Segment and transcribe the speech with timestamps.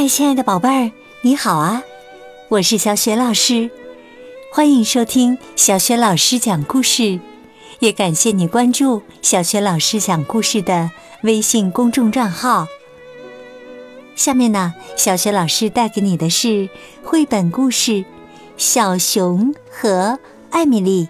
[0.00, 1.82] 嗨，亲爱的宝贝儿，你好啊！
[2.48, 3.68] 我是小雪老师，
[4.50, 7.20] 欢迎收听小雪老师讲故事，
[7.80, 10.90] 也感谢你关注小雪老师讲故事的
[11.22, 12.66] 微信公众账号。
[14.16, 16.70] 下面呢，小雪老师带给你的是
[17.04, 17.92] 绘本故事
[18.56, 21.08] 《小熊和艾米丽》，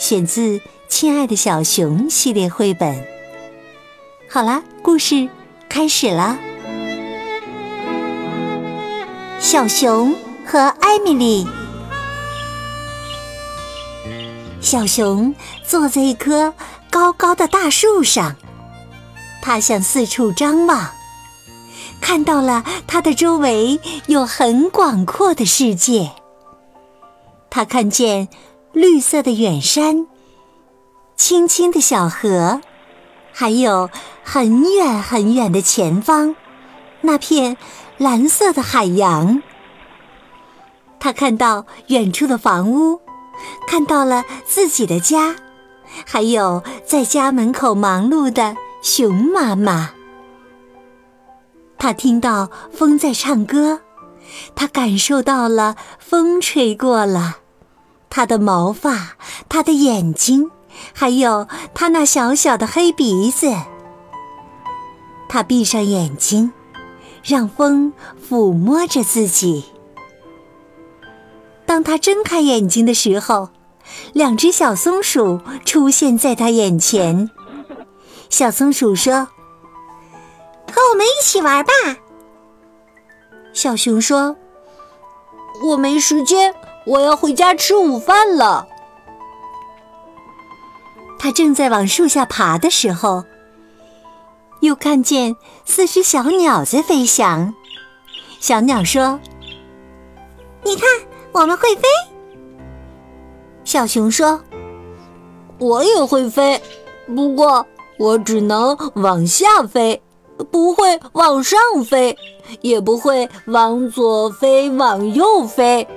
[0.00, 3.04] 选自《亲爱的小熊》系列绘本。
[4.30, 5.28] 好啦，故事
[5.68, 6.38] 开始了。
[9.48, 10.12] 小熊
[10.44, 11.46] 和艾米丽。
[14.60, 15.32] 小熊
[15.64, 16.52] 坐在一棵
[16.90, 18.34] 高高的大树上，
[19.40, 20.90] 它向四处张望。
[22.00, 23.78] 看到了它的周围
[24.08, 26.10] 有很广阔的世界。
[27.48, 28.26] 他看见
[28.72, 30.08] 绿色的远山、
[31.16, 32.60] 清清的小河，
[33.32, 33.90] 还有
[34.24, 36.34] 很远很远的前方
[37.02, 37.56] 那片
[37.98, 39.42] 蓝色的海洋。
[40.98, 43.00] 他看到远处的房屋，
[43.66, 45.36] 看到了自己的家，
[46.04, 49.90] 还有在家门口忙碌的熊妈妈。
[51.78, 53.80] 他听到风在唱歌，
[54.54, 57.36] 他感受到了风吹过了
[58.10, 59.16] 他的毛发、
[59.48, 60.50] 他的眼睛，
[60.92, 63.52] 还有他那小小的黑鼻子。
[65.28, 66.52] 他闭上眼睛，
[67.26, 67.92] 让风
[68.28, 69.64] 抚摸着自己。
[71.64, 73.50] 当他睁开眼睛的时候，
[74.12, 77.30] 两只小松鼠出现在他眼前。
[78.30, 79.28] 小松鼠说。
[80.76, 81.72] 和我们一起玩吧，
[83.54, 84.36] 小熊说
[85.64, 88.68] ：“我没时间，我要回家吃午饭了。”
[91.18, 93.24] 他正在往树下爬的时候，
[94.60, 97.54] 又看见四只小鸟在飞翔。
[98.40, 99.20] 小鸟说
[100.64, 100.88] ：“你看，
[101.32, 101.82] 我们会飞。”
[103.64, 104.40] 小熊说
[105.58, 106.60] ：“我也会飞，
[107.14, 107.66] 不过
[107.98, 110.00] 我只能往下飞。”
[110.50, 112.14] 不会往上飞，
[112.60, 115.88] 也不会往左飞，往右飞。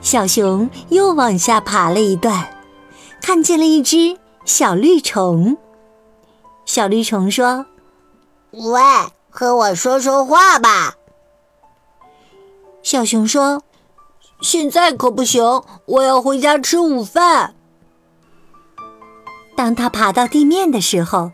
[0.00, 2.48] 小熊又往下爬了一段，
[3.20, 5.56] 看见了一只小绿虫。
[6.66, 7.64] 小绿虫说
[8.52, 8.82] ：“喂，
[9.30, 10.96] 和我说说话吧。”
[12.84, 13.62] 小熊说
[14.42, 17.54] ：“现在可不行，我要回家吃午饭。”
[19.56, 21.32] 当他爬到地面的时候。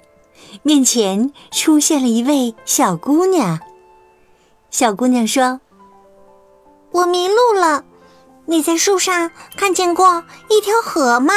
[0.62, 3.59] 面前出现了一位小姑娘。
[4.71, 5.60] 小姑娘说
[6.92, 7.84] ：“我迷路了，
[8.44, 11.32] 你在树上看见过一条河吗？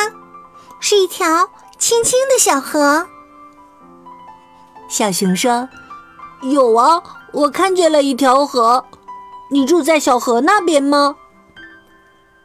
[0.81, 3.07] 是一条清清的小河。”
[4.87, 5.67] 小熊说
[6.41, 7.01] ：“有啊，
[7.33, 8.85] 我看见了一条河。
[9.51, 11.15] 你住在小河那边吗？”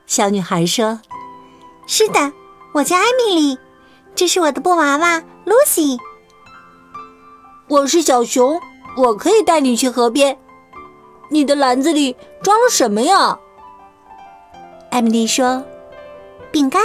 [0.07, 1.01] 小女孩说
[1.87, 2.33] ：“是的，
[2.73, 3.59] 我叫艾米丽，
[4.15, 5.99] 这是我的布娃娃 Lucy。”
[7.69, 8.61] 我是小熊，
[8.97, 10.37] 我可以带你去河边。
[11.31, 13.39] 你的篮子里装了什么呀？
[14.91, 15.63] 艾米丽说
[16.51, 16.83] ：“饼干，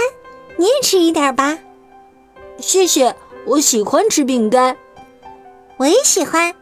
[0.56, 1.58] 你也吃一点吧。”
[2.58, 4.76] 谢谢，我喜欢吃饼干。
[5.76, 6.54] 我也喜欢。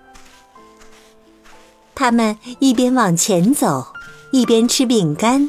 [1.95, 3.87] 他们一边往前走，
[4.33, 5.49] 一边吃饼干，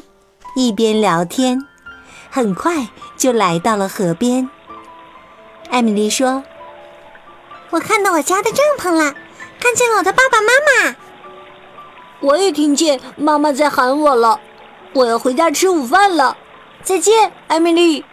[0.54, 1.66] 一边聊天，
[2.30, 4.48] 很快就来到了河边。
[5.70, 6.42] 艾米丽说。
[7.70, 9.12] 我看到我家的帐篷了，
[9.58, 10.96] 看见了我的爸爸妈妈。
[12.20, 14.40] 我也听见妈妈在喊我了，
[14.94, 16.36] 我要回家吃午饭了。
[16.84, 18.04] 再见，艾米丽。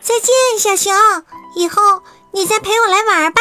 [0.00, 0.94] 再见，小熊。
[1.56, 3.40] 以后你再陪我来玩吧。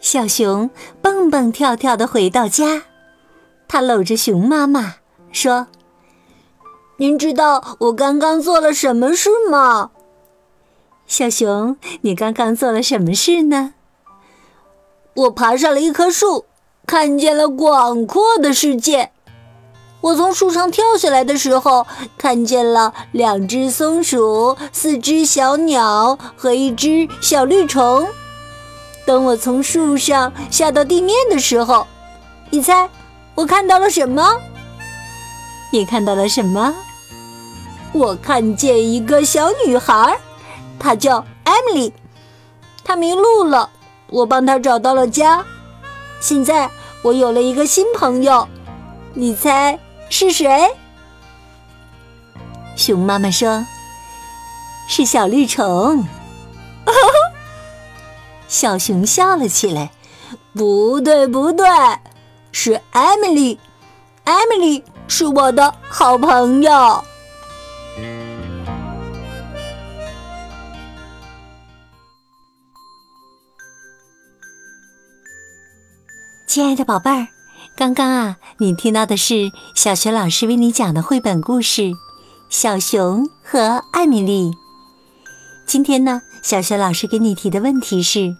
[0.00, 0.70] 小熊
[1.02, 2.84] 蹦蹦跳跳的回到家，
[3.66, 4.96] 他搂着熊妈妈
[5.32, 5.66] 说
[6.98, 9.90] ：“您知道我刚刚做了什么事吗？”
[11.06, 13.74] 小熊，你刚刚做了什么事呢？
[15.14, 16.44] 我爬上了一棵树，
[16.86, 19.12] 看见了广阔的世界。
[20.02, 21.86] 我从树上跳下来的时候，
[22.18, 28.06] 看见了两只松鼠、四只小鸟和一只小绿虫。
[29.06, 31.86] 等我从树上下到地面的时候，
[32.50, 32.90] 你猜
[33.36, 34.38] 我看到了什么？
[35.72, 36.74] 你看到了什么？
[37.92, 40.18] 我看见一个小女孩。
[40.78, 41.92] 她叫艾米丽，
[42.84, 43.70] 她迷路了，
[44.08, 45.44] 我帮她找到了家。
[46.20, 46.68] 现在
[47.02, 48.46] 我有了一个新朋友，
[49.14, 49.78] 你猜
[50.10, 50.70] 是谁？
[52.74, 53.64] 熊妈妈说
[54.88, 56.06] ：“是小绿虫。”
[58.48, 59.90] 小熊笑了起来
[60.54, 61.66] ：“不对，不对，
[62.52, 63.58] 是艾米丽。
[64.24, 67.04] 艾米丽是我的好朋友。
[76.46, 77.28] 亲爱的宝贝儿，
[77.76, 81.82] 刚刚啊，你听到的是小学老师为你讲的绘本故事
[82.48, 84.50] 《小熊和艾米丽》。
[85.66, 88.36] 今天呢，小学老师给你提的问题是：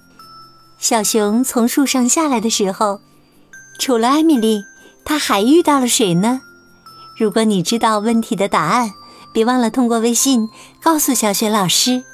[0.78, 3.00] 小熊从树上下来的时候，
[3.80, 4.62] 除了艾米丽，
[5.04, 6.40] 他还遇到了谁呢？
[7.18, 8.92] 如果你知道问题的答案，
[9.32, 10.48] 别忘了通过微信
[10.80, 12.04] 告诉小雪老师。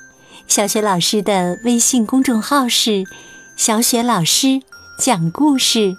[0.48, 3.04] 小雪老师的微信公众号是
[3.54, 4.62] “小雪老师”。
[4.98, 5.94] 讲故事，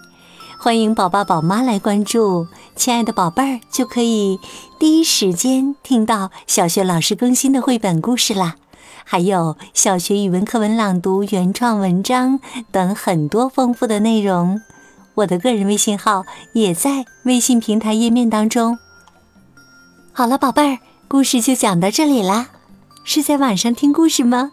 [0.57, 4.39] 欢迎宝爸宝妈来关注，亲爱的宝贝儿就可以
[4.79, 8.55] 第一时间听到小学老师更新的绘本故事啦，
[9.03, 12.39] 还有小学语文课文朗读、原创文章
[12.71, 14.61] 等很多丰富的内容。
[15.15, 18.77] 我的个人微信号也在微信平台页面当中。
[20.11, 22.47] 好了，宝贝儿，故事就讲到这里啦，
[23.03, 24.51] 是在晚上听故事吗？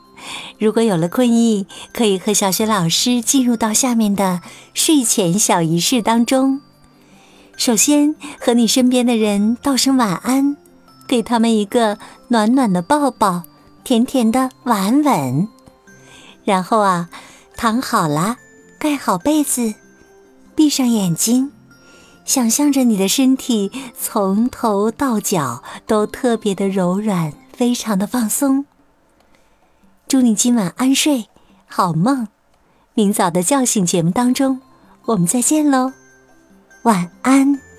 [0.59, 4.43] 如果有了困意，可以和小雪老师进入到下面的
[4.75, 6.61] 睡前小仪式当中。
[7.57, 10.57] 首先，和你身边的人道声晚安，
[11.07, 11.99] 给他们一个
[12.29, 13.45] 暖暖的抱抱，
[13.85, 15.49] 甜甜的晚安吻。
[16.45, 17.09] 然后啊，
[17.57, 18.37] 躺好了，
[18.79, 19.75] 盖好被子，
[20.55, 21.53] 闭上眼睛，
[22.25, 28.65] 想象着你的身体从头到脚都特别的柔软，非常的放松。
[30.09, 31.29] 祝你今晚安睡，
[31.67, 32.29] 好梦。
[32.95, 34.61] 明早的叫醒节目当中，
[35.07, 35.93] 我们再见喽，
[36.83, 37.70] 晚安。